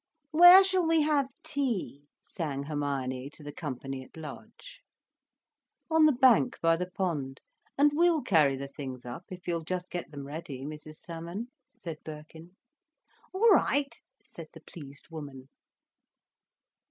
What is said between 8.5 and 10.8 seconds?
the things up, if you'll just get them ready,